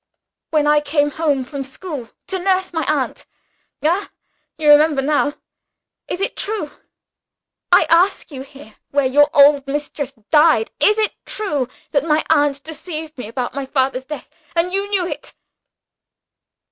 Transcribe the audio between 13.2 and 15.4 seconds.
about my father's death? And that you knew it?"